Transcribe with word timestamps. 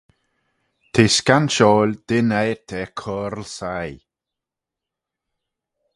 T'eh 0.91 1.13
scanshoil 1.15 1.91
dyn 2.07 2.29
eiyrt 2.41 2.69
er 2.81 2.89
coyrle 3.01 3.45
sie. 3.57 3.99